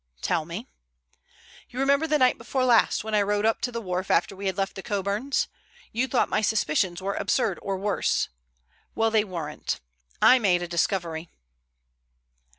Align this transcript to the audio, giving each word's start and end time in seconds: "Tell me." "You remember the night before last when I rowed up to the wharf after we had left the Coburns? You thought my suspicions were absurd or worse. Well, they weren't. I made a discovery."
"Tell 0.23 0.45
me." 0.45 0.67
"You 1.69 1.79
remember 1.79 2.07
the 2.07 2.17
night 2.17 2.39
before 2.39 2.65
last 2.65 3.03
when 3.03 3.13
I 3.13 3.21
rowed 3.21 3.45
up 3.45 3.61
to 3.61 3.71
the 3.71 3.79
wharf 3.83 4.09
after 4.09 4.35
we 4.35 4.47
had 4.47 4.57
left 4.57 4.73
the 4.73 4.81
Coburns? 4.81 5.47
You 5.91 6.07
thought 6.07 6.27
my 6.27 6.41
suspicions 6.41 7.03
were 7.03 7.13
absurd 7.13 7.59
or 7.61 7.77
worse. 7.77 8.27
Well, 8.95 9.11
they 9.11 9.23
weren't. 9.23 9.79
I 10.19 10.39
made 10.39 10.63
a 10.63 10.67
discovery." 10.67 11.29